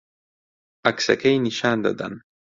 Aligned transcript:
عەکسەکەی 0.85 1.37
نیشان 1.45 1.77
دەدەن 1.85 2.13